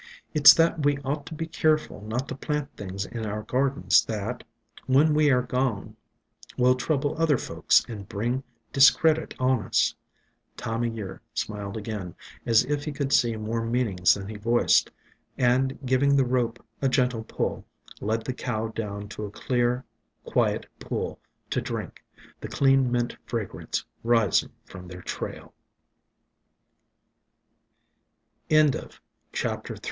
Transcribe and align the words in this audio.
It 0.33 0.47
's 0.47 0.55
that 0.55 0.83
we 0.83 0.97
ought 1.05 1.27
to 1.27 1.35
be 1.35 1.45
keerful 1.45 2.01
not 2.01 2.27
to 2.29 2.35
plant 2.35 2.75
things 2.75 3.05
in 3.05 3.23
our 3.23 3.43
gardens 3.43 4.03
that, 4.05 4.43
when 4.87 5.13
we 5.13 5.29
air 5.29 5.43
gone, 5.43 5.95
will 6.57 6.73
trouble 6.73 7.13
other 7.21 7.37
folks 7.37 7.85
and 7.87 8.09
bring 8.09 8.41
discredit 8.73 9.35
on 9.37 9.61
us." 9.61 9.93
Time 10.57 10.81
o' 10.81 10.85
Year 10.85 11.21
smiled 11.35 11.77
again, 11.77 12.15
as 12.47 12.65
if 12.65 12.83
he 12.85 12.91
could 12.91 13.13
see 13.13 13.35
more 13.37 13.63
meanings 13.63 14.15
than 14.15 14.27
he 14.27 14.37
voiced, 14.37 14.89
and, 15.37 15.77
giving 15.85 16.15
the 16.15 16.25
rope 16.25 16.57
a 16.81 16.89
gentle 16.89 17.23
pull, 17.23 17.63
led 17.99 18.23
the 18.25 18.33
cow 18.33 18.69
down 18.69 19.07
to 19.09 19.25
a 19.25 19.29
clear, 19.29 19.85
quiet 20.25 20.65
pool 20.79 21.19
to 21.51 21.61
drink, 21.61 22.03
the 22.39 22.47
clean 22.47 22.91
Mint 22.91 23.15
fragrance 23.27 23.85
rising 24.03 24.49
from 24.65 24.87
their 24.87 25.03